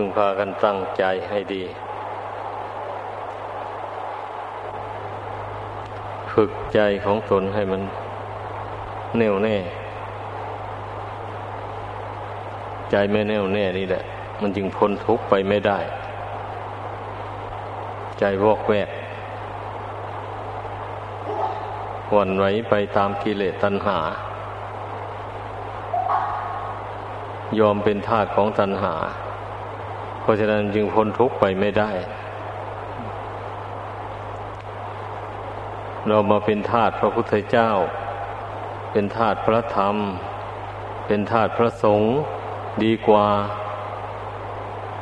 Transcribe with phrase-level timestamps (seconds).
[0.00, 1.62] พึงพากันตั้งใจให้ดี
[6.32, 7.82] ฝึกใจของตนให้มัน
[9.18, 9.56] แน่วแน่
[12.90, 14.02] ใจไม่แน่วแน่นี่แหละ
[14.40, 15.78] มันจึงพ้นทุกข์ไปไม่ได้
[18.18, 18.88] ใจวอกแวก
[22.12, 23.98] หวั่นไหวไปตามกิเลสตัณหา
[27.58, 28.94] ยอมเป็นทาสของตัณหา
[30.28, 31.90] ราะฉะนั้นจึงพ้นทุกข์ไปไม่ได้
[36.06, 37.70] เรามาเป็นทาสพระพุทธเจ้า
[38.92, 39.96] เป็นทาสพระธรรม
[41.06, 42.14] เป็นทาสพระสงฆ์
[42.84, 43.26] ดีกว่า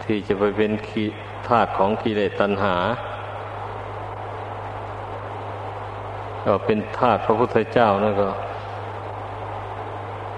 [0.05, 0.73] ที่จะไปเป็น
[1.49, 2.77] ทาสของกิเลสตัณหา
[6.45, 8.30] ก็เป็นทาสพระพุทธเจ้านั่นก็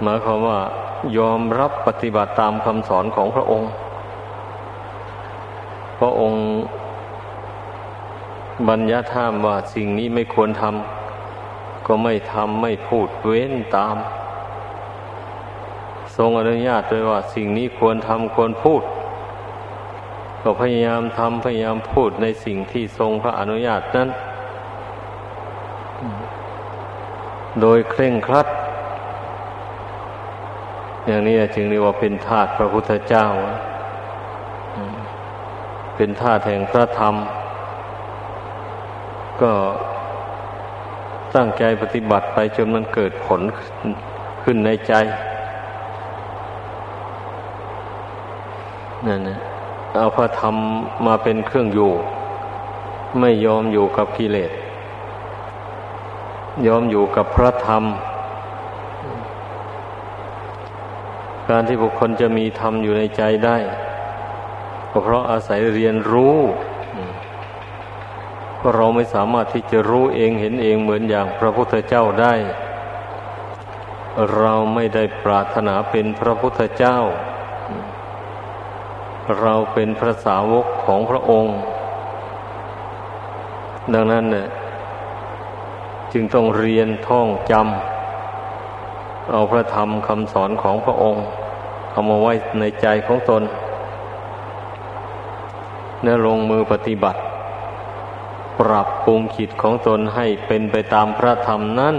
[0.02, 0.58] หมายความว่า
[1.18, 3.70] ยอมรับปฏิบัติตามคำสอนของพระองค์
[5.98, 6.42] พระองค์
[8.68, 13.96] บัญญัติห้ามว่าสิ่งนี้ไม่ควรทำก็ไม่ทำไม่พูดเว้นตาม
[16.16, 18.82] ทรงอนุญาตไว้ว่าสิ่งนี้ควรทำควรพูด
[20.42, 24.08] ก็พยายามทำพยายามพูดในสิ่งที่ทรงพระอนุญาตนั้น
[27.60, 28.46] โดยเคร่งครัด
[31.06, 33.26] อย่างนี้จึงเรียกว่าเป็นทาสพระพุทธเจ้า
[35.98, 37.14] เป็นทาแห่งพระธรรม
[39.42, 39.52] ก็
[41.34, 43.40] ตั้งใจปฏิบัติไปจนมันเกิดผล
[44.42, 44.92] ขึ้นในใจ
[49.06, 49.38] นั่นนะ
[49.96, 50.54] เอาพระธรรม
[51.06, 51.92] มาเป็นเครื่องอยู่
[53.20, 54.52] ไม่ยอมอยู่กับกิเลส
[56.66, 57.82] ยอมอยู่กับพระธรรม
[61.48, 63.56] การที่บุคคลจะมีธรรมอยู่ในใจได้
[64.88, 66.36] เพราะอาศัยเรียนรู้
[68.56, 72.34] เพราะเราไม่สามารถที่จะรู้เองเห็นเองเหมือนอย่างพระพุทธเจ้าได้
[74.38, 76.98] เราไม่ได้ปรารถนาเป็นพระพุทธเจ้า
[79.40, 81.56] เราเป็นพระสาวกของพระองค์
[83.92, 84.48] ดังนั้นเนี่ย
[86.12, 91.24] จึงต้องเรียนท่องจำเอาพระธรรมคำสอนของพระองค์
[91.90, 93.42] เอามาไว้ในใจของตน
[96.04, 97.20] และลงมือปฏิบัติ
[98.60, 101.96] ปรับปรุงขิดของตนให้เป็นไปตามพระธรรมนั้น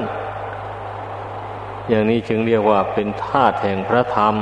[1.90, 4.36] อย่างนี้จึงเรียกว่าเป็นธาตุแห่งพระธรรม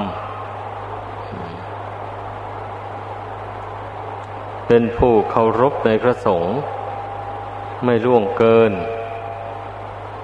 [4.68, 6.56] เป็นผู้เคารพในพระสงฆ์
[7.86, 8.72] ไม่ล่วงเกิน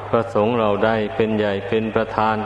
[0.10, 2.38] พระสงฆ์เราได้เป็นใหญ่เป็นประธาน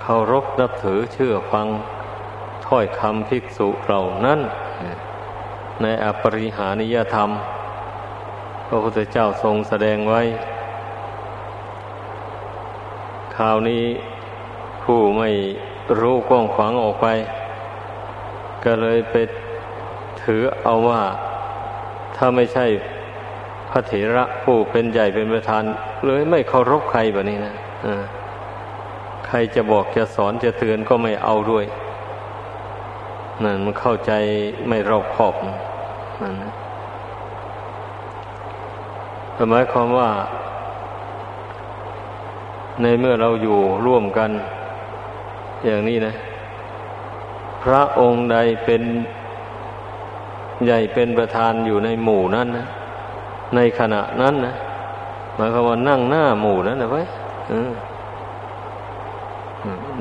[0.00, 1.66] เคารพนับถือเชื่อฟัง
[2.66, 4.40] ถ้อยคำภิกษุเรานั้น
[5.82, 7.30] ในอปริหานิยธรรม
[8.66, 10.22] พระพุทธเจ้าทรงแสดงไว้
[13.36, 13.84] คราวนี้
[14.82, 15.30] ผู้ไม่
[16.00, 17.06] รู้กว้างขวางออกไป
[18.64, 19.14] ก็เลยไป
[20.22, 21.02] ถือเอาว่า
[22.16, 22.66] ถ้าไม่ใช่
[23.70, 25.62] พระเถระผู้เป็นใหญ่เป็นประธาน
[26.06, 27.54] เลยไม่เคารพใครแบบนี้นะ
[29.26, 31.64] ใครจะบอกจะสอนจะเตือนก็ไม่เอาด้วย
[33.42, 34.12] นั่นมันเข้าใจ
[34.68, 36.34] ไม่รอบคอบนั่น
[39.50, 40.10] หมายความว่า
[42.82, 44.30] ในเมื่อเราอยู่ร่วมกัน
[45.64, 46.14] อย่างนี้นะ
[47.64, 48.82] พระองค์ใดเป็น
[50.64, 52.66] ใหญ่เป็นประธานอยู่ในหมู่นั้นนะ
[53.54, 54.54] ในขณะนั้นนะ
[55.36, 57.06] หมายความว่านั่งหน้าหมู่นั่นนะไว้ย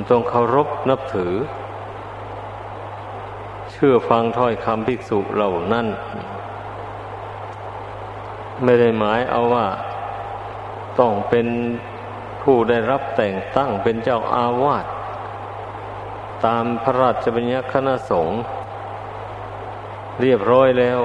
[0.10, 1.34] ต้องเคารพนับถือ
[3.86, 5.88] ชื่อฟังถ้อยคำภิกษุเหล่านั้น
[8.64, 9.68] ไม่ได้หมายเอาว่า
[11.00, 11.48] ต้องเป็น
[12.42, 14.86] ผู้ได้รับแต่งตั้งเป็นเจ้าอาวาส
[16.46, 18.40] ตามพระราชบัญญัติคณะสงฆ์
[20.22, 21.00] เรียบร้อยแล้ว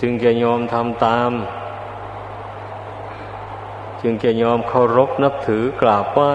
[0.00, 1.30] จึงจะยอมทำตาม
[4.02, 6.34] จึงจะยอมเคารพนับถือกราบไหว้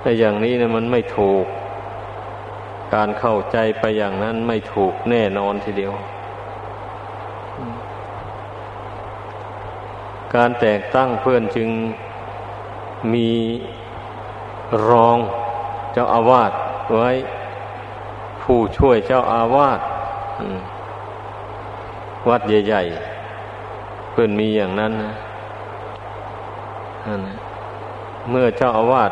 [0.00, 1.46] แต่อย่างนี้นะมันไม่ถูก
[2.94, 5.94] การเข้าใจไปอย่างนั้นไม่ถูกแน่นอนทีเดียว
[10.34, 11.68] การแตกตั้งเพื่อนจึง
[13.12, 13.30] มี
[14.88, 15.18] รอง
[15.92, 16.52] เจ้าอาวาส
[16.96, 17.10] ไว้
[18.42, 19.80] ผู้ช่วยเจ้าอาวาส
[22.28, 22.82] วัดใหญ่
[23.46, 25.14] ๆ เพื่อนมีอย่างนั้นนะ
[28.30, 29.10] เมื่อเจ้าอาวาส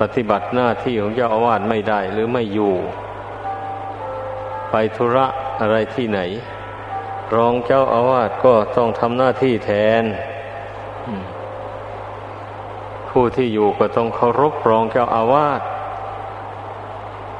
[0.00, 2.74] ปฏิบัติหน้าที่ของเจ้าอาวาสไม่ได้หรือไม่อยู่
[4.70, 5.26] ไปธุระ
[5.60, 6.20] อะไรที่ไหน
[7.34, 9.70] รองเจ้าอาวาสก็ต้องทำหน้าที่แท
[10.02, 10.04] น
[13.10, 15.60] ผู้ที่อยู่ก็ต้องเคารพรองเจ้าอาวาส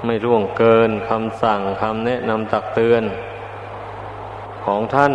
[0.05, 3.03] ไม่ร่วงเกินคำสั่งคำแนะนำตักเตือน
[4.65, 5.13] ของท่าน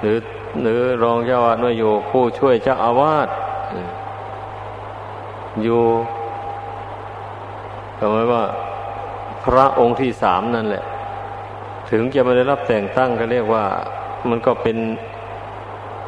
[0.00, 0.18] หรือ
[0.62, 3.28] หรือรองเจ้าอาวาสไมาอยู่ผู้ช่วยเจ้าอาวาส
[5.62, 5.82] อยู่
[8.12, 8.42] หมายว่า
[9.44, 10.84] พระองค์ที่สามนั่นแหละ
[11.90, 13.64] ถึงจะไม่ได้รับแต่งตั้งก็เรียกว่า
[14.28, 14.76] มันก็เป็น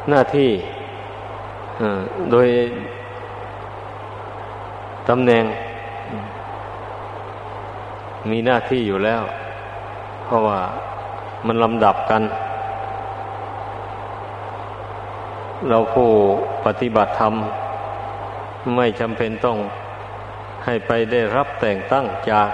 [0.09, 0.49] หน้าที่
[2.31, 2.47] โดย
[5.09, 5.43] ตำแหน่ง
[8.29, 9.21] มีหน้าที่อยู่แล้ว
[10.25, 10.59] เพราะว่า
[11.45, 12.21] มันลำดับกัน
[15.69, 16.09] เราผู้
[16.65, 17.33] ปฏิบัติธรรม
[18.73, 19.57] ไม่จำเป็นต้อง
[20.65, 22.49] ให้ไปได้รับแต่งตั้งจาก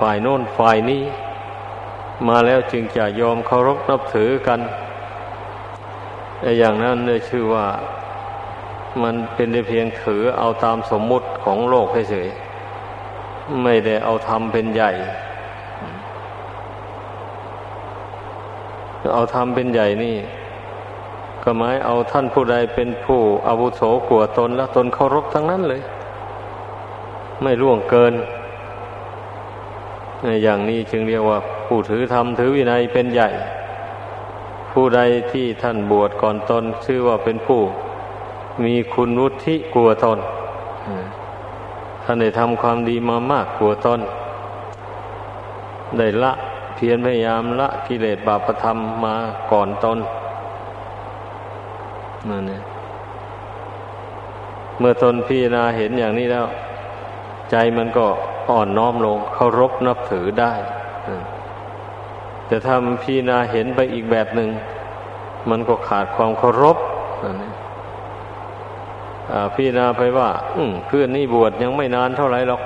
[0.00, 1.02] ฝ่ายโน้นฝ่ายนี้
[2.28, 4.60] มาแล้วจึงจะยอมเคารพนับถือกัน
[6.58, 7.66] อย่างนั้นเลยชื่อว่า
[9.02, 14.90] มันเป็นเพียงถือเอาตามสมมุติของโลกเฉยๆไม่ได้เอาธรรมเป็นใหญ่
[19.14, 20.16] เอาธรรมเป็นใหญ่นี่
[21.48, 25.82] ก็หมายเอาท่านผู้ใดเป็นผู้อาวุโสกลัวตนแล้วตนเคารพทั้งนั้นเลย
[27.42, 28.14] ไม่ล่วงเกิน
[30.42, 33.28] อย่างนี้จึงเรียกว่า ผู้ถือธรรมถือวินัยเป็นใหญ่
[34.72, 35.00] ผู้ใด
[35.32, 37.60] ที่ท่านบวชก่อนตน ชื่อว่าเป็นผู้
[38.64, 40.18] มีคุณวุฒิกลัวตน
[42.04, 44.00] ท่านได้ทำความดีมามากกลัวตน
[45.98, 46.32] ได้ละ
[46.74, 49.14] เพียรพยายามละกิเลสบาปธรรมมา
[49.52, 50.00] ก่อนตน
[52.30, 52.62] นั่นเนี่ย
[54.78, 56.46] เมื่อตนพิจารณาเห็นอย่างนี้แล้ว
[57.50, 58.06] ใจมันก็
[58.50, 60.52] อ่อนน้อมลงเคารพนับถือได้
[62.46, 64.50] แต่ถ้ามันพิจารณาเห็นไปอีกแบบหนึ่ง
[65.50, 66.76] มันก็ขาดความเคารพ
[67.24, 67.54] นั่นเอง
[69.54, 72.62] พี่นาไปว่า อืเพื่อนนี่บวชยังไม่นานเท่าไหร่หรอก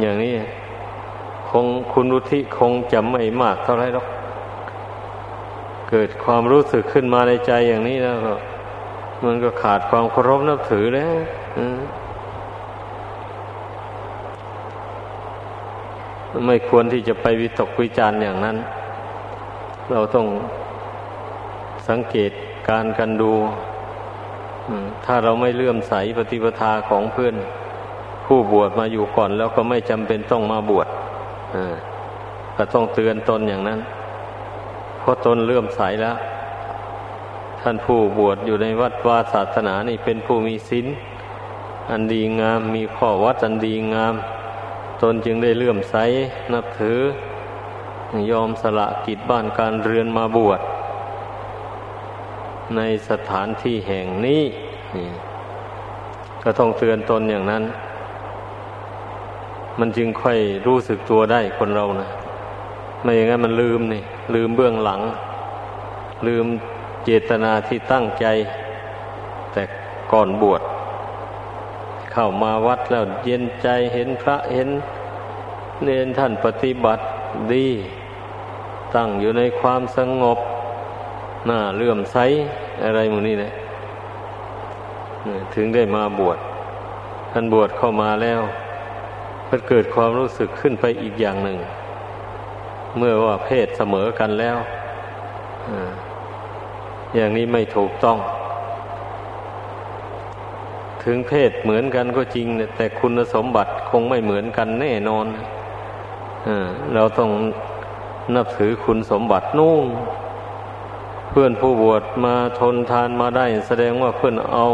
[0.00, 0.34] อย่างนี้
[1.50, 4.06] คงคุณรุธิคงจำไม่มากเท่าไหร่หรอก
[5.90, 8.34] เกิดความรู้สึกขึ้นมาในใจอย่างนี้แล้วก็
[9.24, 11.14] มันก็ขาดความเคารพนับถือแล้ว
[16.46, 18.56] ไม่ควรที่จะไปวิตกวิจารณ์อย่างนั้น
[19.92, 20.26] เราต้อง
[21.88, 22.30] สังเกต
[22.68, 23.32] การกันดู
[25.04, 27.34] ถ้าเราไม่เลื่อมใสปฏิปทาของเพื่อน
[28.26, 30.88] ผู้บวชมาอยู่ก่อนแล้วก็ไม่จำเป็นต้องมาบวช
[32.56, 33.80] ก็ต้องเตือนตนอย่างนั้น
[35.00, 36.16] เพราะตนเลื่อมใสแล้ว
[37.60, 40.86] ท่านผู้บวชอยู่ในวัดวาศาสนานี่เป็นผู้มีศีล
[41.90, 44.14] อันดีงามมีข้อวัดอันดีงาม
[45.02, 45.96] ตนจึงได้เลื่อมใส
[46.52, 46.98] นับถือ
[48.30, 50.60] ยอมสละกิจบ้านการเรือนมาบวช
[52.76, 54.42] ในสถานที่แห่งนี้
[56.42, 57.64] ก็ต้องเตือนตนอย่างนั้น
[59.78, 62.08] มันจึงค่อยรู้สึกตัวได้คนเรานะ
[63.02, 64.02] ไม่อย่างนั้นมันลืมนี่
[64.34, 65.00] ลืมเบื้องหลัง
[66.26, 66.46] ลืม
[67.04, 68.26] เจตนาที่ตั้งใจ
[69.52, 69.62] แต่
[70.12, 70.62] ก่อนบวช
[72.12, 74.68] เข้ามาวัดแล้วเย็นใจเห็นพระเห็น
[75.84, 77.02] เนนท่านปฏิบัติ
[77.52, 77.68] ดี
[78.94, 80.38] ตั้งอยู่ในความสงบ
[81.46, 82.16] หน้าเลื่อมใส
[82.84, 83.52] อะไรมูนี่นะ
[85.54, 86.38] ถึงได้มาบวช
[87.32, 88.40] ท่านบวชเข้ามาแล้ว
[89.48, 91.58] มันเกิดความรู้สึกขึ้นไปอีกอย่างหนึ่ง
[92.98, 94.56] เมื่อว่าเพศเสมอกันแล้ว
[97.14, 98.18] อย่างนี้ไม่ถูกต้อง
[101.04, 105.26] ถึงเพศเหมือนกันก็จริง แต่คุณสมบัติคงไม่เหมือนกันแน่นอน
[106.94, 107.30] เราต้อง
[108.34, 109.86] นับถือคุณสมบัตินู่น
[111.28, 114.66] เพื่อนผู้บวชมาทนทานมาได้ แสดงว่าเพื่อนเอา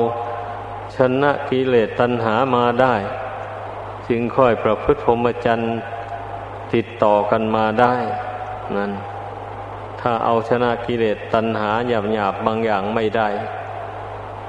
[0.96, 2.94] ชนะกิเลสตัณหามาได้
[4.08, 5.72] จึงค่อยประพฤติพรหมจรรย์
[6.74, 7.94] ติดต่อกันมาได้
[8.76, 8.92] นั่น
[10.00, 13.28] ถ้าเอาชนะกิเลสตัณหาหยาบหยาบบางอย่างไม่ได้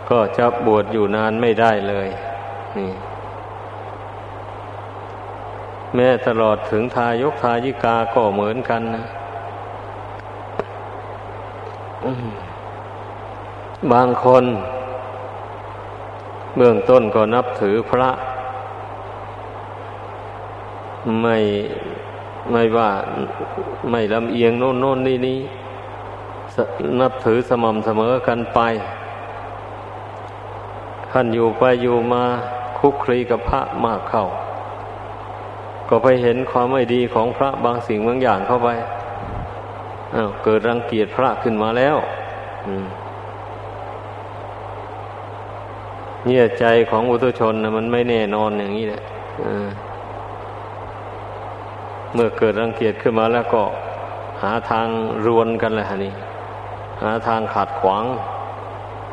[0.10, 2.08] ก็จะบวชอยู่นานไม่ได้เลย
[2.78, 2.92] นี่
[5.96, 9.06] แม้ตลอดถึงทายกทายิกาก็เหมือนกันนะ
[13.94, 14.44] บางคน
[16.56, 18.10] เบื้องต้นก็นับถือพระ
[21.22, 21.38] ไม่
[22.52, 22.90] ไม่ว่า
[23.92, 25.40] ไม่ลำเอียงโน่นโน่นนี่นี่
[27.00, 28.60] นับถือสม่ำเสมอกันไป
[31.12, 32.24] ท่านอยู่ไปอยู่มา
[32.80, 34.26] คุกคลีกับพระมากเข้า
[35.90, 38.70] ก็ไปเห็นความไม่ดีของพระบางสิ่งบางอย่างเข้าไป
[40.44, 41.98] เกิดรังเกียจพระขึ้นมาแล้ว
[46.26, 49.02] เนี่ยใจของอุตุชนนะมันไม่แน่นอนอย่างนี้แหละ
[52.20, 53.64] เมื่อเกิดรังเกียจขึ้นมาแล้วก็
[54.42, 54.88] หาทาง
[55.26, 56.14] รวนกันเลยฮะนี่
[57.02, 58.06] หาทางขัดขวาง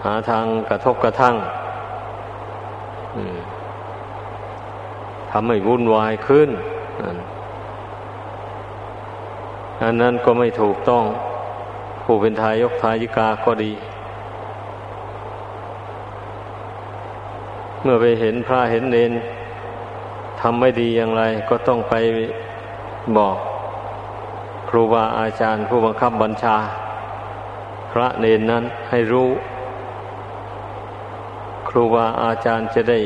[0.05, 1.35] หาทางกระทบกระทั่ง
[5.31, 6.51] ทำให้วุ่นวายขึ้น
[9.83, 11.05] อันนั้นก็ไม่ถูกต้อง
[12.03, 13.73] ผู้เป็นทายกทายิกาก็ดี
[17.83, 19.13] เมื่อไปเห็นพระเห็นเนน
[20.41, 21.95] ทำไม่ดีอย่างไร ก็ต้องไป
[23.17, 23.37] บอก
[24.69, 26.57] ครูบาอาจารย์ผู้บังคับบัญชา
[27.93, 29.29] พระเนนนั้นให้รู้
[31.69, 32.99] ครูบาอาจารย์จะได้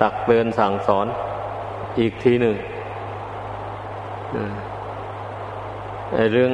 [0.00, 1.06] ตักเตือนสั่งสอน
[1.98, 2.56] อีกทีหนึ่ง
[6.32, 6.52] เรื่อง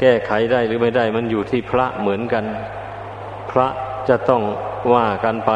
[0.00, 2.44] แก้ไขได้หรือไม่ได้ มันอยู่ที่พระเหมือนกัน
[3.50, 3.66] พระ
[4.08, 4.42] จะต้อง
[4.92, 5.52] ว่ากันไป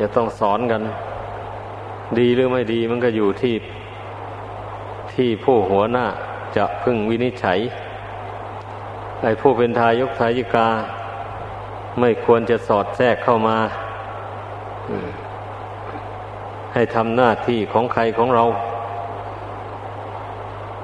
[0.00, 0.82] จะต้องสอนกัน
[2.18, 3.54] ดีหรือไม่ดีมันก็อยู่ที่
[5.14, 6.06] ที่ผู้หัวหน้า
[6.56, 7.58] จะพึ่งวินิจฉัย
[9.22, 10.68] ไอ้ผู้เป็นทายกทายิกา
[12.00, 13.56] ไม่ควรจะสอดแทรกเข้ามา
[16.74, 18.44] ให้ทำหน้าที่ของใครของเรา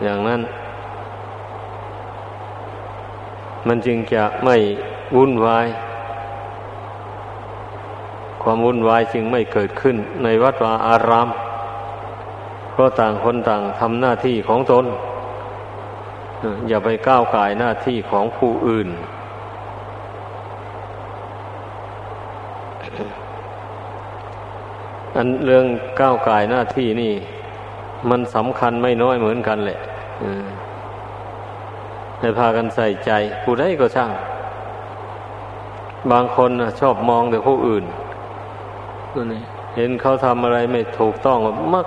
[0.02, 0.40] อย่างนั้น
[3.66, 4.56] มันจึงจะไม่
[5.16, 5.66] วุ่นวาย
[8.42, 11.28] ความวุ่นวายจึงไม่เกิดขึ้นในวัดวาอาราม
[12.72, 14.84] เพราะต่างคนต่างทำหน้าที่ของตน
[16.68, 18.88] อย่าไปก้าวไก่หน้าที่ของผู้อื่น
[25.16, 25.66] อันเรื่อง
[26.00, 27.12] ก้าวกายหน้าที่นี่
[28.10, 29.78] มันสำคัญไม่น้อยเหมือนกันแหละ
[32.20, 33.10] ให้พากันใส่ใจ
[33.42, 34.10] ผู้ใดก็ช่าง
[36.12, 37.84] บางคนชอบมองแต่ผู้อื่น
[39.32, 39.42] นี่
[39.76, 41.38] เห็นเขาทำอะไรไม่ถูกต้อง
[41.74, 41.86] มัก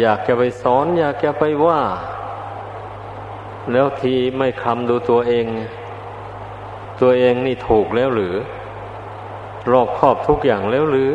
[0.00, 1.80] อยากจะไปสอน อยากจะไปว่า
[3.72, 5.46] แล้วทีไม่คำดูตัวเอง
[7.00, 8.34] ตัวเองนี่ถูกแล้วหรือ
[9.72, 11.10] รอบครอบทุกอย่างแล้วหรือ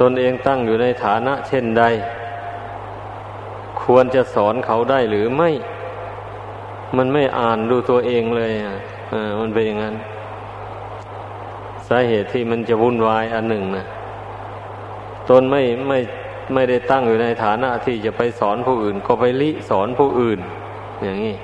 [0.00, 1.84] ตนเองตั้งอยู่ในฐานะ เช่นใด
[3.82, 5.50] ควรจะสอนเขาได้หรือไม่
[6.96, 8.76] มันไม่อ่านดูตัวเองเลยอะ
[9.40, 13.86] มันเป็นอย่างนั้นาเหตุที่มันจะวุ่นวายอันหนึ่งนะ
[15.28, 15.98] ตนไม่ไม่
[16.54, 20.38] ไม่ได้ตั้งอยู่ในฐานะที่จะไปสอนผู้อื่น ก็ไปลิสอนผู้อื่น
[21.02, 21.34] อย่างนี้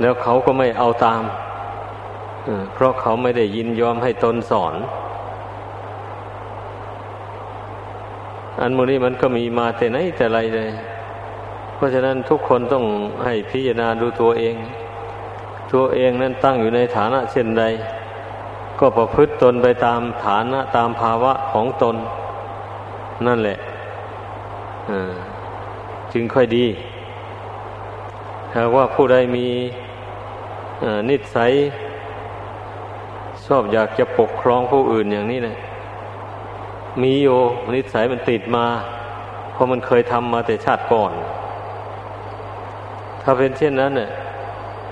[0.00, 1.22] แล้วเขาก็ไม่เอาตาม
[2.74, 4.74] เพราะเขาไม่ได้ยินยอมให้ตนสอน
[8.60, 10.70] อันโมนี้มันก็มีมาแต่ไหนแต่ไรเลย
[11.76, 12.84] เพราะฉะนั้นทุกคนต้อง
[13.24, 14.54] ให้พิจารณาดูตัวเอง
[15.72, 17.64] ตัวเองนั้นตั้งอยู่ในฐานะเช่นใด
[18.78, 21.96] ก็ประพฤติตนไปตามฐานะตามภาวะของตน
[23.26, 23.58] นั่นแหละ
[26.12, 26.66] จึงค่อยดี
[28.56, 29.46] หากว่าผู้ใดมี
[31.08, 31.52] นิสัย
[33.46, 35.56] ชอบอยากจะปกครองผู้อื่นอย่างนี้เลย
[37.02, 37.28] มีโย
[37.74, 38.66] นิสัยมันติดมา
[39.52, 41.12] เพราะมันเคยทำมาแต่ชาติก่อน
[43.22, 44.10] ถ้าเป็นเช่นนั้นเนี่ย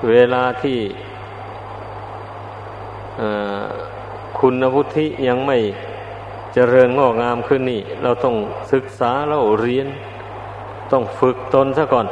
[0.08, 0.78] เวลาที่
[4.38, 5.58] คุณวุฒิยังไม่
[6.54, 8.36] เจริญงอกงามขึ้นนี่ เราต้อง
[8.72, 9.86] ศึกษาเราเรียน
[10.92, 12.06] ต้องฝึกตนซะก่อน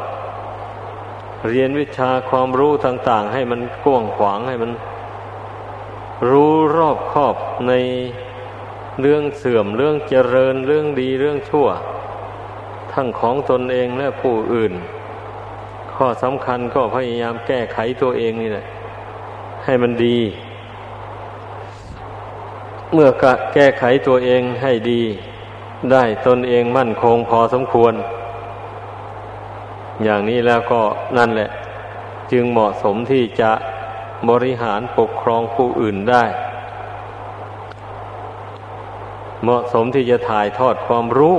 [1.48, 4.72] เรียนวิชาความรู้ต่าง ๆ ให้มันกว้างขวางให้มัน
[6.30, 7.36] รู้รอบคอบ
[7.68, 7.72] ใน
[9.00, 11.66] เรื่องเสื่อมเรื่องเจริญเรื่องดีเรื่องชั่ว
[12.92, 14.72] ทั้งของตนเองและผู้อื่น
[15.96, 18.66] ข้อสำคัญก็พยายามแก้ไขตัวเองนี่แหละ
[19.64, 20.18] ให้มันดี
[22.92, 25.02] เมื่อกะแก้ไขตัวเองให้ดี
[25.92, 27.94] ได้ตนเองมั่นคงพอสมควร
[30.02, 30.80] อย่างนี้แล้วก็
[31.18, 31.50] นั่นแหละ
[32.32, 33.52] จึงเหมาะสมที่จะ
[34.30, 36.24] บริหารปกครองผู้อื่นได้
[39.42, 41.36] เหมาะสมที่จะถ่ายทอดความรู้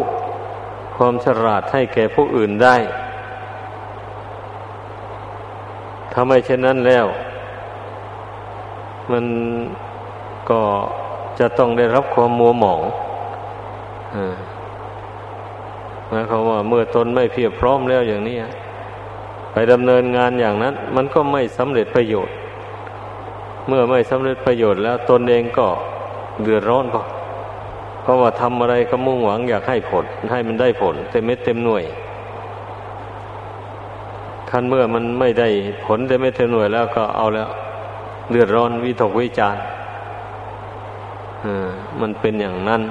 [0.98, 2.76] ความฉลาดให้แก่ผู้อื่นได้
[6.14, 7.06] ทำไมเช่นนั้นแล้ว
[9.12, 9.26] มัน
[10.50, 10.62] ก็
[11.40, 12.82] จะต้องได้รับความมัวหมอง
[16.08, 18.38] หมายความว่าเมื่อตนไม่เพียบพร้อมแล้วอย่างนี้
[19.52, 22.36] ไปดำเนินงานอย่างนั้น มันก็ไม่สำเร็จประโยชน์
[23.68, 25.68] เมื่อไม่สำเร็จประโยชน์แล้วตนเองก็
[26.42, 27.02] เดือดร้อนก็
[28.02, 31.84] เพราะว่าทำอะไรก็มุ่งหวังอยากให้ผล ให้มันได้ผลเต็มเม็ดเต็มหน่วย
[34.56, 35.50] คันเมื่อมันไม่ได้
[35.86, 37.50] ผลเต็มเม็ดเต็มหน่วยแล้วก็เอาแล้ว
[38.32, 39.58] เดือดร้อนวิตกวิจาร
[42.02, 42.82] มันเป็นอย่างนั้น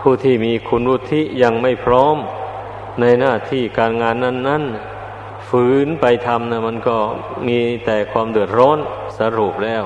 [0.00, 2.16] ผู้ที่มีคุณวุฒิยังไม่พร้อม
[3.00, 6.96] ในหน้าที่การงานนั้นๆฝืนไปทำนะมันก็
[7.46, 8.78] มีแต่ความเดือดร้อน
[9.18, 9.84] สรุปแล้ว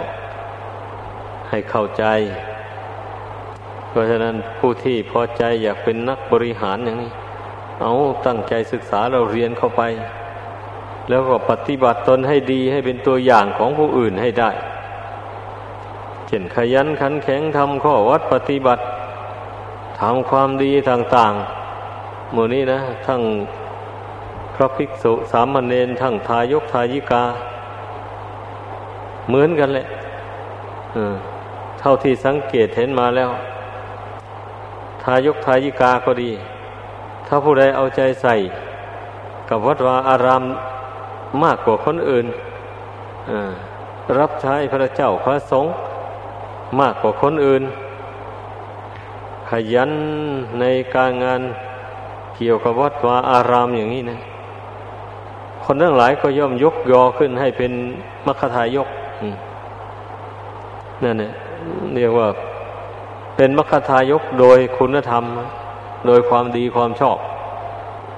[1.51, 2.05] ให้เข้าใจ
[3.89, 7.13] เพราะฉะนั้นผู้ที่พอใจอยากเป็นนักบริหารอย่างนี้
[7.81, 7.93] เอา
[8.27, 9.83] ตั้งใจศึกษาเราเรียนเข้าไป
[11.09, 14.51] แล้วก็ปฏิบัติตนให้ดีให้เป็นตัวอย่างของผู้อื่นให้ได้
[16.27, 18.83] เช่นขยันขันแข็งทำข้อวัดปฏิบัติ
[20.01, 23.21] ทำความดีต่างๆหมู่นี้นะ ทั้ง
[24.55, 27.25] พระภิกษุสามเณรทั้งทายกทายิกา
[29.29, 29.87] เหมือนกันแหละ
[31.81, 33.31] เท่าที่สังเกตเห็นมาแล้ว
[35.03, 36.31] ทายกทายิกาก็ดี
[37.35, 38.35] ถ้าผู้ใดเอาใจใส่
[39.49, 40.43] กับวัดวาอาราม
[41.43, 42.27] มากกว่าคนอื่น
[44.19, 45.73] รับใช้พระเจ้าพระสงฆ์
[46.81, 47.63] มากกว่าคนอื่น
[49.51, 49.91] ขยัน
[50.61, 50.65] ใน
[50.95, 51.41] การงาน
[52.37, 54.19] เกี่ยวกับวัดวาอารามอย่างนี้นะ
[55.65, 57.73] คนทั้งหลายก็ย่อมยกยอขึ้นให้เป็น
[58.27, 58.89] มรคทายก
[61.03, 61.33] นั่นเนี่ย
[61.95, 62.29] เรียกว่า
[63.37, 65.25] เป็นมรคทายกโดยคุณธรรม
[66.07, 67.19] โดยความดีความชอบ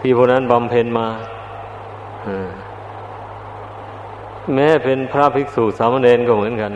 [0.00, 1.08] ที่พวกนั้นบำเพ็ญมา
[4.54, 6.72] แม้เป็นพระภิกษุสามเณรก็เหมือนกัน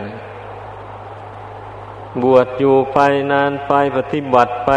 [2.23, 2.99] บวชอยู่ไป
[3.31, 4.71] นานไปปฏิบัติไป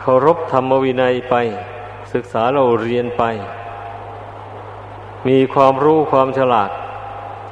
[0.00, 1.34] เคารพธรรมวินัยไป
[2.12, 3.22] ศึกษาเราเรียนไป
[5.28, 6.70] มีความรู้ความฉลาด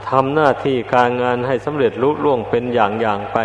[0.09, 3.39] ทำหน้าที่การงานให้สำเร็จลุล่วงเป็นอย่างอย่างไป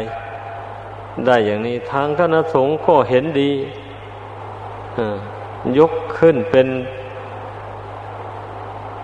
[1.25, 3.51] ได้อย่างนี้ ทางคณะสงฆ์ก็เห็นดี
[5.77, 6.67] ยกขึ้นเป็น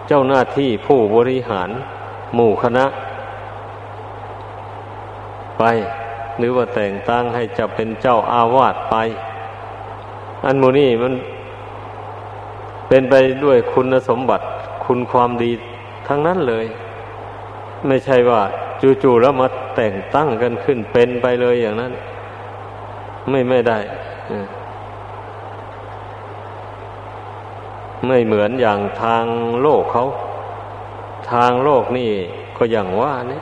[0.08, 1.70] เจ้าหน้าที่ผู้บริหาร
[2.34, 2.86] หมู่คณะ
[5.60, 5.64] ไป
[6.38, 8.96] หรือว่าแต่งตั้งให้จะเป็นเจ้าอาวาสไป
[10.46, 11.14] อันโมนี่มัน
[12.88, 14.46] เป็นไปด้วยคุณสมบัติ
[14.86, 15.52] คุณความดี
[16.08, 16.66] ทั้งนั้นเลย
[17.88, 18.42] ไม่ใช่ว่า
[19.04, 21.94] จู่ๆแล้วมาแต่งตั้งกันขึ้นเป็นไปเลยอย่างนั้น
[23.30, 23.80] ไม่ไม่ได้
[28.08, 29.26] ไม่เหมือนอย่างทาง
[29.62, 30.06] โลกเขา
[31.32, 32.10] ทางโลกนี่
[32.58, 33.42] ก็อย่างว่านี่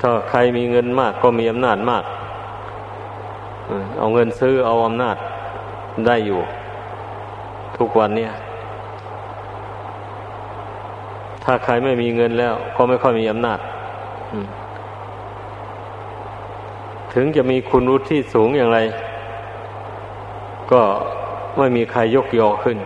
[0.00, 2.04] ถ้าใครมีเงินมากก็มีอำนาจมาก
[3.98, 5.16] เอาเงินซื้อเอาอำนาจ
[6.06, 6.40] ได้อยู่
[7.78, 8.32] ทุกวันเนี่ย
[11.44, 13.58] ถ้าใครไม่มีเงินแล้ว ก็ไม่ค่อยมีอำนาจ
[17.14, 18.78] ถึงจะมีคุณรุที่สูงอย่างไร
[20.72, 20.82] ก็
[21.58, 22.78] ไม่มีใครยกยอขึ้น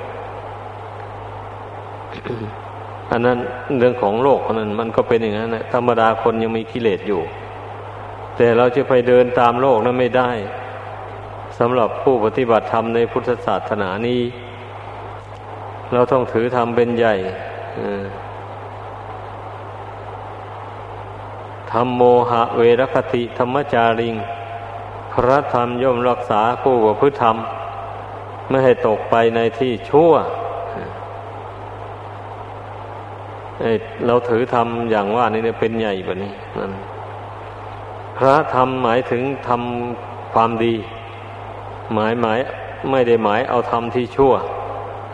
[3.11, 3.39] อันนั้น
[3.79, 7.23] เรื่องของโลกนั้น มันก็เป็นอย่างนั้นนะธรรมดาคนยังมีกิเลสอยู่
[8.37, 10.31] แต่เราจะไปเดินตามโลกนั้นไม่ได้
[11.59, 14.21] สำหรับผู้ปฏิบัติธรรมในพุทธศาสนานี้
[15.93, 17.15] เราต้องถือธรรมเป็นใหญ่
[21.73, 24.15] ธรรมโมหะเวรคติธรรมจาริง
[25.13, 27.37] พระธรรมย่อมรักษาผู้ประพฤติธรรม
[28.49, 30.13] ไม่ให้ตกไปในที่ชั่ว
[34.07, 36.73] เราถือธรรมอย่างว่านี่เป็นใหญ่แบบนี้นั่น
[38.19, 40.75] พระธรรมหมายถึงทำความดี
[41.95, 42.39] หมายหมาย
[42.91, 44.33] ไม่ได้หมายเอาธรรมที่ชั่ว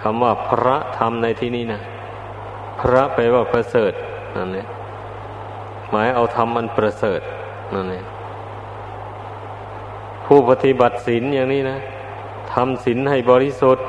[0.03, 1.81] คำว่าพระธรรมในที่นี้นะ
[2.81, 3.93] พระแปลว่าประเสริฐ
[4.37, 4.67] นั่นเอง
[5.91, 7.21] หมายเอาธรรมมันประเสริฐ
[7.75, 8.05] นั่นเอง
[10.25, 11.79] ผู้ปฏิบัติศีลอย่างนี้นะ
[12.53, 13.85] ทำศีลให้บริสุทธิ์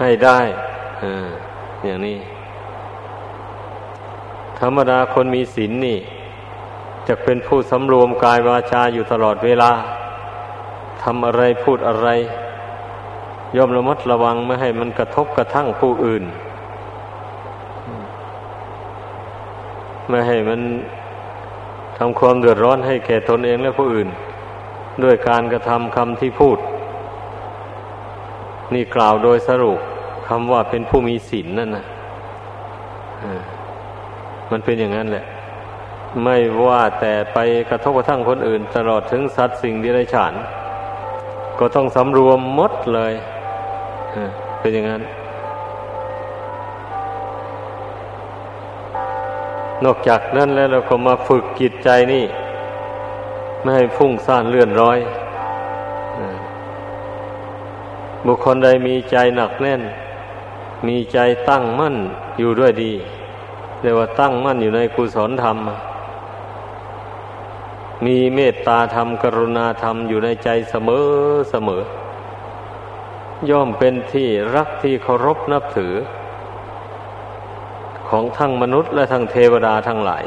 [0.00, 0.40] ให้ได้
[1.02, 1.30] อ่า
[1.84, 2.18] อย่างนี้
[4.60, 5.98] ธรรมดาคนมีศีลนนี่
[7.08, 9.72] จะเป็นผู้สำรวมกายวาจาอยู่ตลอดเวลา
[11.02, 12.08] ทำอะไรพูดอะไร
[13.56, 16.24] ย่อมระมัดระวังไม่ให้มันกระทบกระทั่งผู้อื่น
[20.08, 20.60] ไม่ให้มัน
[21.98, 24.08] ทำความเดือดร้อนให้แก่ตนเองและผู้อื่น
[25.02, 26.58] ด้วยการกระทำคำที่พูด
[28.74, 29.78] นี่กล่าวโดยสรุป
[30.28, 31.86] คำว่าเป็นผู้มีศีลนนั่นนะ
[34.50, 35.24] มันเป็นอย่างนั้นแหละ
[36.24, 37.38] ไม่ว่าแต่ไป
[37.70, 40.32] กระทบกระทั่งคนอื่น ตลอดถึงสัตว์สิ่งดิเรกชัน
[41.58, 43.12] ก็ต้องสำรวมมดเลย
[44.60, 45.02] เป็นอย่างนั้น
[49.84, 52.24] นอกจากนั้นแล้วเราก็มาฝึกจิตใจนี่
[53.62, 54.98] ไม่ให้ฟุ้งซ่านเลื่อนร้อย
[58.26, 59.82] บุคคลใดมีใจหนักแน่น
[60.86, 61.96] มีใจตั้งมั่น
[62.38, 62.92] อยู่ด้วยดี
[63.80, 65.56] เรียกว่าตั้งมั่นอยู่ในกุศลธรรม
[68.04, 71.06] มีเมตตาธรรม กรุณาธรรมอยู่ในใจเสมอ
[71.50, 71.80] เสมอ
[73.50, 75.94] ย่อมเป็นที่รักที่เคารพนับถือ
[78.08, 80.24] ของทั้งมนุษย์และทั้งเทวดาทั้งหลาย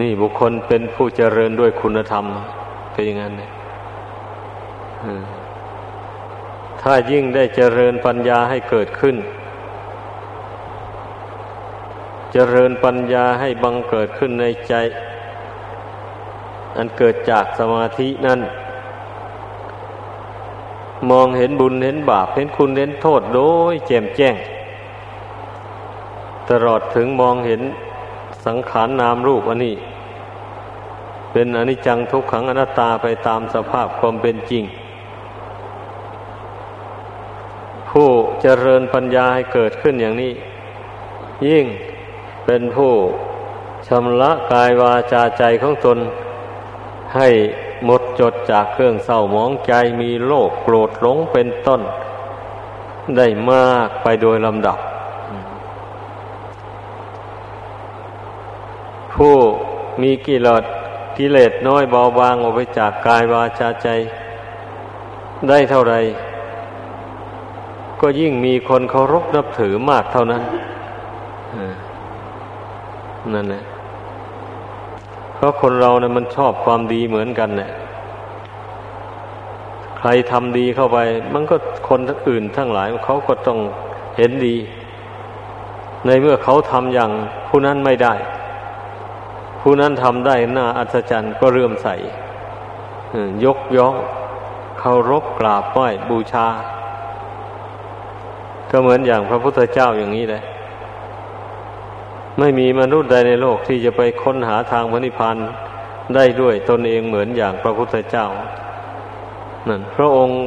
[0.00, 2.24] นี่บุคคลเป็นผู้เจริญด้วยคุณธรรม
[2.92, 3.52] เป็นอย่างนั้นเนี่ย
[6.82, 9.16] ถ้ายิ่งได้เจริญปัญญาให้เกิดขึ้น
[12.32, 14.74] เจริญปัญญาให้บังเกิดขึ้นในใจ
[16.76, 18.40] อันเกิดจากสมาธินั้น
[21.10, 23.40] มองเห็นบุญเห็นบาป เห็นคุณเห็นโทษโด
[23.72, 24.36] ยแจ่มแจ้ง
[26.50, 27.62] ตลอดถึงมองเห็น
[28.46, 29.76] สังขารนนามรูปอันนี้
[31.32, 34.64] เป็นอนิจจังทุกขังอนัตตาไปตามสภาพความเป็นจริง
[37.90, 38.08] ผู้
[38.42, 40.32] เจริญปัญญาให้เกิดขึ้นอย่างนี้
[41.46, 41.64] ยิ่ง
[42.46, 42.92] เป็นผู้
[43.88, 45.98] ชำระกายวาจาใจของตน
[47.16, 47.28] ให้
[48.20, 51.80] จดจากเครื่องเศร้าหมองใจมีโลภโกรธหลงเป็นต้น
[53.16, 54.78] ได้มากไปโดยลำดับ
[59.14, 59.36] ผู้
[60.02, 60.64] มีกิเลส
[61.16, 63.88] กิเลสน้อยเบาบางออกไปจากกายวาจาใจ
[65.48, 65.94] ได้เท่าไร
[68.00, 70.42] ก็ยิ่งมีคนเคารพนับถือมากเท่านั้น
[73.32, 73.64] นั่นแหละ
[75.34, 77.93] เพราะคนเรานะ่ะมันชอบความดีเหมือนกันเนี่ยใค
[80.06, 80.98] รทำดีเข้าไป
[81.34, 81.56] มันก็
[81.88, 83.58] คนอื่นทั้งหลายเขาก็ต้อง
[84.16, 84.56] เห็นดี
[86.06, 87.10] ในเมื่อเขาทำอย่าง
[87.48, 88.14] ผู้นั้นไม่ได้
[89.60, 91.88] ผู้นั้นทำได้น่าอัศจรรย์ก็เรื่มใส
[93.44, 93.94] ยกย่อง
[94.78, 96.46] เคารพกราบไหว้บูชา
[98.70, 100.42] ก็เหมือนอย่างพระพุทธเจ้าอย่างนี้เลย
[102.38, 105.36] ไม่มีมนุษย์ใดในโลกที่จะไปค้นหาทางพระนิพพาน
[106.14, 108.26] ได้ด้วยตนเองเหมือนอย่างพระพุทธเจ้า
[109.68, 110.38] นั่นพระองค์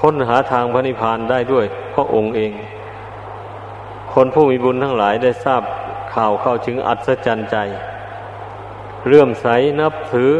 [0.00, 2.52] ค้นหาทางพระนิพพานได้ด้วยพระองค์เอง
[4.12, 5.62] คนผู้มีบุญทั้งหลายได้ทราบ
[6.14, 7.56] ข่าวเข้าถึงอัศจรรย์ใจ
[9.08, 9.46] เรื่มใส
[9.80, 10.32] นับถือ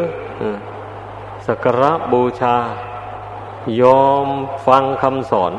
[1.47, 2.57] สักการะบูชา
[3.81, 4.27] ยอม
[4.67, 5.53] ฟังคำสอน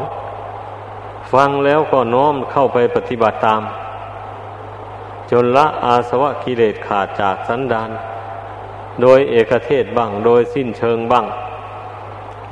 [1.33, 3.61] ฟังแล้วก็น้อมเข้าไปปฏิบัติตาม
[5.31, 7.89] จนละอาสวะกิเลสขาดจากสันดาน
[9.01, 11.25] โดยเอกเทศบ้าง โดยสิ้นเชิงบ้าง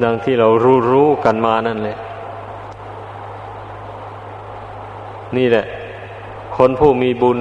[0.04, 1.98] ดังที่เรารู้รู้กันมานั่นเลย
[5.38, 5.66] นี่แหละ
[6.58, 7.40] คนผู้มีบุญ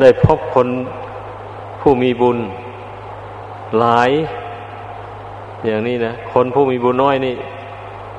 [0.00, 0.68] ได้พบคน
[1.80, 2.38] ผู้มีบุญ
[3.78, 4.10] หลาย
[5.64, 7.34] อย่างนี้นะ คนผู้มีบุญน้อยนี่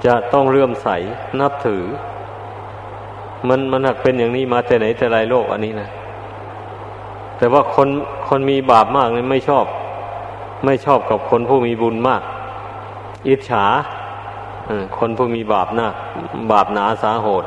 [0.06, 0.88] จะต้องเลื่อมใส
[1.40, 1.84] นับถือ
[3.48, 5.90] มันมันหักเป็นอย่างนี้มาแต่ไหนแต่ไรโลกอันนี้นะ
[7.38, 7.90] แต่ว่าคน
[8.28, 9.66] คนมีบาปมากนี่ไม่ชอบ
[10.66, 12.22] ไม่ชอบกับคนผู้มีบุญมาก
[13.28, 13.66] อิจฉา
[14.98, 15.94] คนผู้มีบาปหนัก
[16.52, 17.46] บาปหนาสาโหด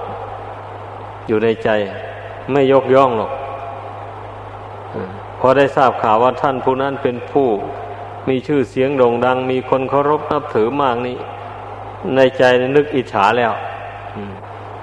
[1.26, 1.68] อยู่ในใจ
[2.52, 3.32] ไม่ยกย่องหรอก
[5.38, 7.48] พอได้ทราบข่าวว่าท่านผู้นั้นเป็นผู้
[8.28, 11.16] มีชื่อเสียงโด่งดัง มีคนเคารพนับถือมากนี่
[12.16, 12.42] ในใจ
[12.76, 13.52] นึกอิจฉาแล้ว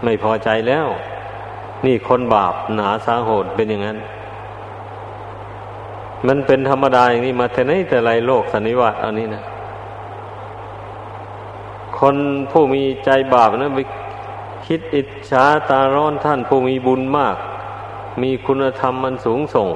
[0.03, 0.87] ไม่พอใจแล้ว
[1.85, 3.97] นี่คนบาปหนาสาโหดเป็นอย่างนั้น
[6.27, 9.43] มันเป็นธรรมดาอย่างนี้มาแต่ไหนแต่ไรโลกสันนิวาตอันนี้นะ
[11.99, 12.15] คน
[12.51, 13.79] ผู้มีใจบาปนะไป
[14.67, 17.35] คิดอิจฉาตาร้อนท่านผู้มีบุญมาก
[18.21, 19.69] มีคุณธรรมมันสูงส่ง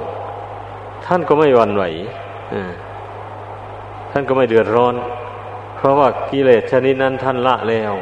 [1.06, 1.84] ท่านก็ไม่หวั่นไหว
[4.12, 4.96] ท่านก็ไม่เดือดร้อน
[5.76, 7.94] เพราะว่ากิเลสชนิดนั้นท่านละแล้ว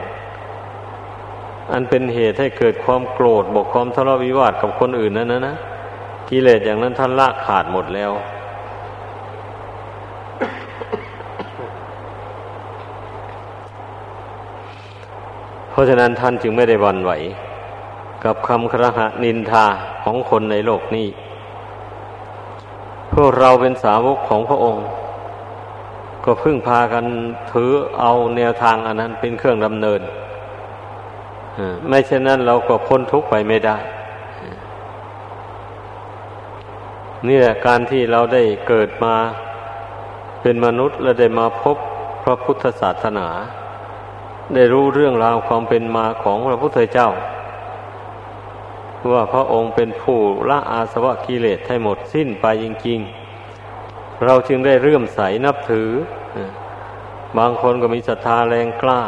[1.71, 5.55] อันเป็นเหตุให้เกิดความโกรธบกความทะเลาะวิวาทกับคนอื่นนั้นนะนะ
[6.29, 8.11] กิเลสอย่างนั้นท่านละขาดหมดแล้ว
[15.77, 17.11] ราะฉะนั้นท่านจึงไม่ได้วันไหว
[18.23, 19.65] กับคำครหะนินทา
[20.03, 21.07] ของคนในโลกนี้
[23.13, 24.85] พวกเราเป็นสาวกของพระองค์
[26.25, 27.05] ก็พึ่งพากัน
[27.51, 30.01] ถือเอาแนวทางอันนั้นเป็นเครื่องดำเนิน
[31.87, 33.77] ไม่เช่นนั้นเราก็พ้นทุกข์ไปไม่ได้
[37.27, 39.15] นี่แหละการที่เราได้เกิดมา
[40.41, 41.77] เป็นมนุษย์และได้มาพบ
[42.23, 43.27] พระพุทธศาสนา
[44.53, 47.09] ได้รู้เรื่องราวความเป็นมาของพระพุทธเจ้า
[49.13, 52.99] ว่าพระองค์เป็นผู้ละอาสวะกิเลสให้หมดสิ้นไปจริง
[53.61, 55.89] ๆ เราจึงได้เรื่มใสนับถือ
[57.37, 59.01] บางคนก็มีศรัทธาแรงกล้า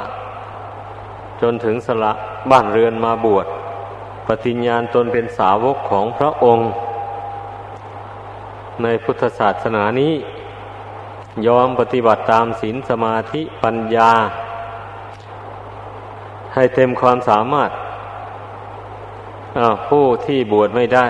[1.41, 2.11] จนถึงสละ
[2.51, 3.47] บ้านเรือนมาบวช
[4.27, 6.69] ปฏิญญาณตนเป็นสาวกของพระองค์
[8.83, 10.13] ในพุทธศาสนานี้
[11.47, 14.11] ยอมปฏิบัติตามศีลสมาธิปัญญา
[16.59, 17.71] ให้เต็มความสามารถ
[19.87, 21.07] ผู้ที่บวชไม่ได้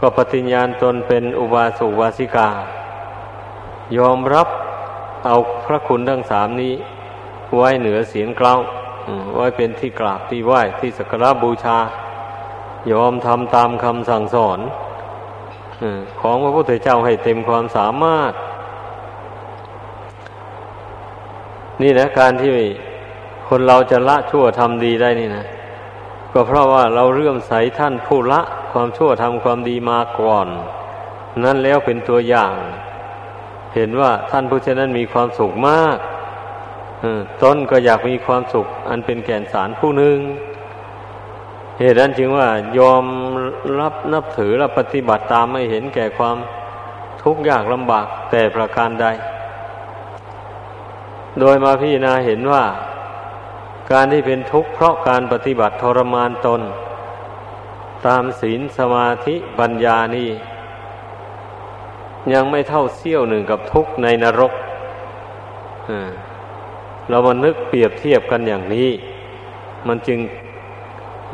[0.00, 2.48] ก็ปฏิญญาณตนเป็นอุบาสกวาสิกา
[3.98, 4.48] ยอมรับ
[5.26, 6.74] เอาพระคุณทั้งสามนี้
[7.54, 8.60] ไว้เหนือเสียงกล่าว
[9.34, 11.78] ไว้เป็นที่กราบที่ไหว้ที่สักการบูชา
[12.92, 14.58] ยอมทำตามคำสั่งสอน
[16.20, 18.32] ของพระพุทธเจ้าให้เต็มความสามารถ
[21.82, 22.52] นี่นะการที่
[23.48, 25.46] คนเราจะละชั่วทำดีได้นี่นะ
[26.32, 28.40] ก็เพราะว่าเราเรื่อมใสท่านผู้ละ
[28.72, 30.48] ความชั่วทำความดีมาก่อน
[31.44, 32.54] นั่นแล้วเป็นตัวอย่าง
[33.74, 35.96] เห็นว่าท่านผู้เช่นนั้นมีความสุขมาก
[37.42, 40.18] ต้นก็อยากมีความสุข อันเป็นแก่นสารผู้หนึ่ง
[41.78, 43.04] เหตุนั้นจึงว่ายอม
[43.80, 46.36] รับนับถือและปฏิบัติตามไม่เห็นแก่ความ
[47.22, 49.06] ทุกข์ยากลำบากแต่ประการใด
[51.40, 52.64] โดยมาพี่นาเห็นว่า
[53.90, 56.60] การที่เป็นทุกข์เพราะการปฏิบัติทรมานตน
[58.06, 60.28] ตามศีลสมาธิปัญญานี่
[62.32, 64.52] ยังไม่เท่าเสี้ยวหนึ่งกับทุกข์ในนรก
[67.08, 68.88] เรามานึกเปรียบเทียบกันอย่างนี้
[69.86, 70.18] มันจึง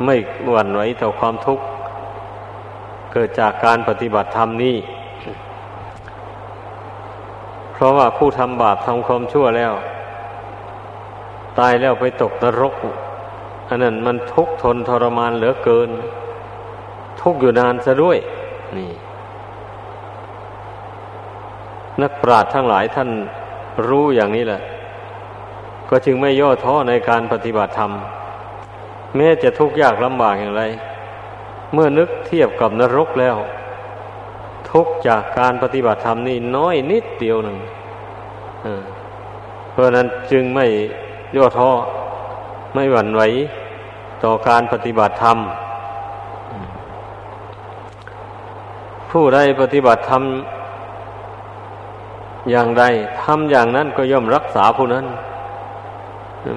[0.05, 0.15] ไม่
[0.51, 1.63] หวั่นไหวต่อความทุกข์
[3.11, 4.75] เกิดจากการปฏิบัติธรรมนี้
[7.73, 9.73] เพราะว่าผู้ทำบาปทำความชั่วแล้ว
[11.59, 12.75] ตายแล้วไปตกนรก
[13.69, 15.89] อันนั้นมันทุกข์ทนทรมานเหลือเกิน
[17.21, 18.17] ทุกอยู่นานซะด้วย
[18.77, 18.91] นี่
[22.01, 23.09] นักปราชญ์ทั้งหลายท่าน
[23.87, 24.61] รู้อย่างนี้แหละ
[25.89, 27.91] ก็จึงไม่ย่อท้อในการปฏิบัติธรรม
[29.15, 30.63] แม้จะทุกข์ยากลำบากอย่างไร
[31.73, 33.35] เมื่อนึกเทียบกับนรกแล้ว
[34.71, 37.57] ทุกจากการปฏิบัติธรรมนี่น้อยนิดเดียวหนึ่ง
[39.71, 40.65] เพราะนั้นจึงไม่
[41.35, 41.69] ย่อท้อ
[42.73, 43.21] ไม่หวั่นไหว
[44.23, 45.37] ต่อการปฏิบัติธรรม
[49.11, 50.23] ผู้ใดปฏิบัติธรรม
[52.51, 52.83] อย่างใด
[53.23, 55.05] ทำอย่างนั้นก็ย่อมรักษาผู้นั้น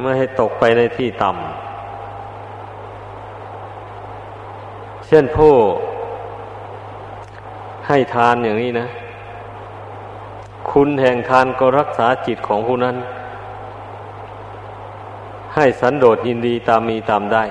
[0.02, 1.38] ไม่ให้ตกไปในที่ต่ำ
[5.06, 5.54] เช่นผู้
[7.88, 8.86] ให้ทานอย่างนี้นะ
[10.70, 12.96] คุณแห่งทานก็รักษาจิตของผู้นั้น
[15.54, 17.44] ให้สันโดษยินดีตามมีตามได้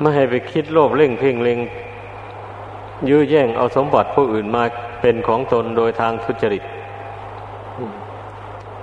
[0.00, 1.58] ไม่ให้ไปคิดโลภเล่งเพ่งเล็ง
[3.08, 4.62] ยื้อแย่งเอาสมบัติผู้อื่นมา
[5.00, 6.64] เป็นของตนโดยทางทุจริต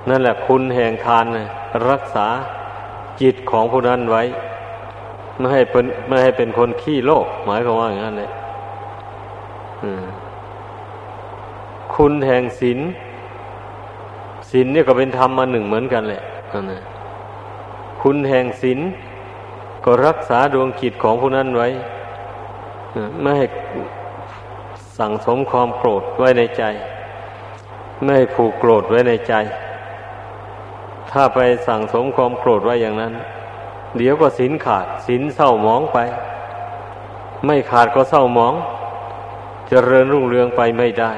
[0.10, 1.26] นั่นแหละคุณแห่งทาน
[1.90, 2.28] รักษา
[3.22, 4.24] จิตของผู้นั้นไว้
[5.38, 8.32] ไม่ให้เป็นไม่ให้เป็นคนขี้โลกหมายความว่าอย่างนั้นเลย
[11.96, 12.80] คุณแห่งศีล
[14.52, 16.22] ศีลเนี่ยก็เป็นธรรมมาหนึ่งเหมือนกันแหละ
[16.72, 16.82] นะ
[18.10, 18.80] คุณแห่งศีล
[19.86, 21.68] ก็รักษาดวงจิตของผู้นั้นไว้
[23.22, 23.46] ไม่ให้
[24.98, 26.64] สั่งสมความโกรธไว้ในใจ
[28.02, 29.34] ไม่ให้ผูกโกรธไว้ในใจ
[31.12, 33.14] ถ้าไปสั่งสมความโกรธไว้อย่างนั้น
[33.98, 35.98] เดี๋ยวก็สินขาดสินเศร้าหมองไป
[37.46, 38.66] ไม่ขาดก็เศร้าหมองจ
[39.70, 41.12] เจริญรุ่งเรืองไปไม่ได้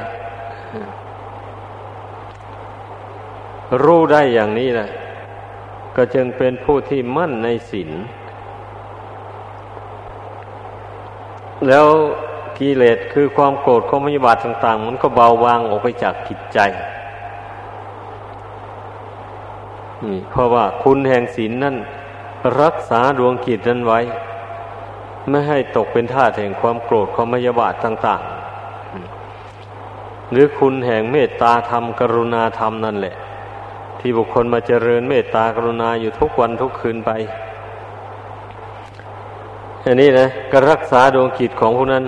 [3.83, 4.89] รู้ได้อย่างนี้แหละ
[5.95, 7.91] ก็จึงเป็นผู้ที่มั่นในศีล
[11.67, 11.87] แล้ว
[12.57, 16.59] กิเลสคือความโกรธความมิบาทต่าง ๆ มันก็เบาบางออกไปจากจิตใจ
[20.29, 21.75] เพราะว่าคุณแห่งศีลนั่น
[22.61, 23.99] รักษาดวงกิจนั้นไว้
[25.29, 28.31] ไม่ให้ตกเป็นท่าแห่งความโกรธความมยาบาทต่าง ๆ
[30.31, 33.15] หรือคุณแห่งเมตตาธรรม กรุณาธรรมนั่นแหละ
[33.99, 37.11] ที่บุคคลมาเจริญเมตตากรุณาอยู่ทุกวันทุกคืนไป
[39.85, 42.05] อันนี้นะก็รักษาดวงกิจของผู้นั้น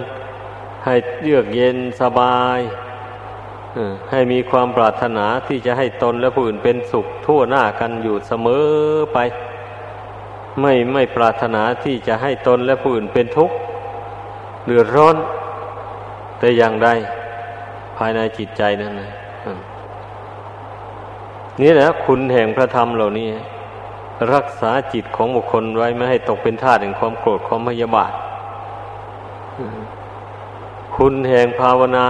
[0.85, 2.59] ให้เยือกเย็นสบาย
[4.11, 8.65] ให้มีความปรารถนาที่จะให้ตนและผู้อื่นเป็นสุขทั่วหน้ากันอยู่เสมอ
[9.13, 9.17] ไป
[10.61, 13.55] ไม่ไม่ปรารถนาที่จะให้ตนและผู้อื่นเป็นทุกข์
[14.65, 15.15] เดือดร้อน
[16.39, 16.89] แต่อย่างใด
[17.97, 19.09] ภายในจิตใจนั่นนะ
[21.59, 23.29] นี่แหละคุณแห่งพระธรรมเหล่านี้
[24.33, 28.11] รักษาจิตของบุคคลไว้ไม่ให้ตกเป็นทาสแห่งความโกรธความพยาบาท
[30.95, 32.07] คุณแห่งภาวนา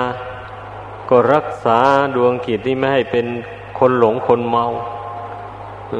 [1.09, 1.79] ก็รักษา
[2.15, 3.25] ดวงกิจนี้ไม่ให้เป็น
[3.79, 4.65] คนหลงคนเมา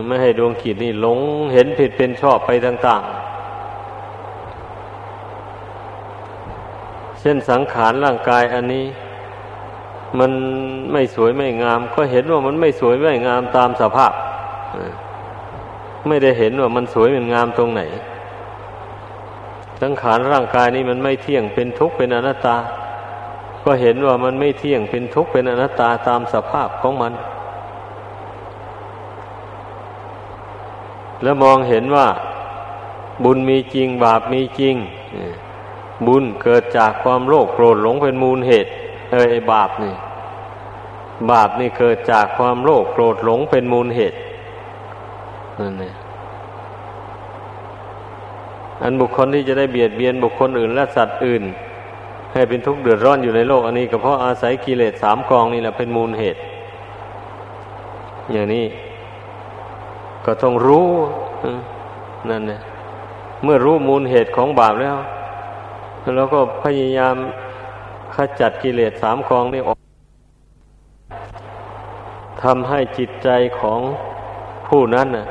[0.08, 1.20] ไม่ให้ดวงกิจนี่หลง
[1.54, 3.22] เห็นผิดเป็นชอบไปต่าง ๆ
[7.20, 8.86] เช่นสังขารร่างกายอันนี้
[10.20, 10.32] มัน
[10.92, 14.14] ไม่สวยไม่งาม ก็เห็นว่ามันไม่สวยไม่งามตามสภาพ
[16.08, 17.82] ไม่ได้เห็นว่ามันสวยมันงามตรงไหน
[19.82, 22.58] สังขารร่างกายนี้มันไม่เที่ยงเป็นทุกข์เป็นอนัตตา
[23.64, 27.14] ก็เห็นว่ามันไม่เที่ยงเป็นทุกข์เป็นอนัตตาตามสภาพของมัน
[31.24, 32.08] แล้วมองเห็นว่า
[33.24, 34.76] บุญมีจริงบาปมีจริง
[36.08, 38.72] บุญเกิดจากความโลภโกรธหลงเป็นมูลเหตุ
[39.12, 39.94] เออไอบาปนี่
[41.32, 44.18] บาปนี่เกิดจากความโลภโกรธหลงเป็นมูลเหตุ
[45.60, 45.96] นั่นเนี่ย
[48.84, 51.44] อันบุคคลที่จะได้เบียดเบียนบุคคลอื่นและสัตว์อื่น
[52.34, 56.40] ให้เป็นทุกข์เดือดร้อนอยู่ในโลก อันนี้ก็เพราะอาศัยกิเลสสามกองนี่แหละเป็นมูลเหตุ
[58.32, 58.66] อย่างนี้
[60.26, 60.88] ก็ต้องรู้
[62.30, 62.62] นั่นเนี่ย
[63.44, 64.98] เมื่อรู้มูลเหตุของบาปแล้ว
[66.16, 67.16] เราก็พยายาม
[68.16, 69.78] ขจัดกิเลสสามกองนี้ออก
[72.44, 73.80] ทำให้จิตใจของ
[74.68, 75.28] ผู้นั้นน่ะ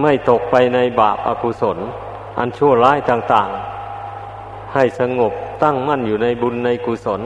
[0.00, 1.78] ไม่ตกไปในบาปอากุศล
[2.38, 7.20] อันชั่วร้ายต่างๆ ให้สงบตั้งมั่นอยู่ในบุญในกุศล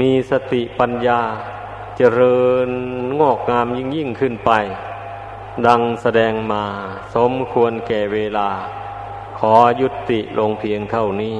[0.00, 1.20] มีสติปัญญา
[1.96, 2.68] เจริญ
[3.20, 4.50] งอกงามยิ่งยิ่งขึ้นไป
[5.66, 6.64] ดังแสดงมา
[7.14, 8.48] สมควรแก่เวลา
[9.38, 11.38] ขอยุติลงเพียงเท่านี้